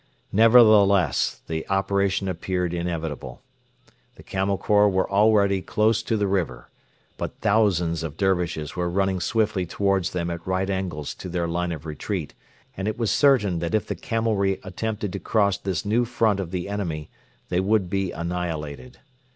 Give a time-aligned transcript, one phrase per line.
[0.31, 3.43] Nevertheless, the operation appeared inevitable.
[4.15, 6.71] The Camel Corps were already close to the river.
[7.17, 11.71] But thousands of Dervishes were running swiftly towards them at right angles to their line
[11.71, 12.33] of retreat,
[12.75, 16.49] and it was certain that if the camelry attempted to cross this new front of
[16.49, 17.11] the enemy
[17.49, 18.97] they would be annihilated.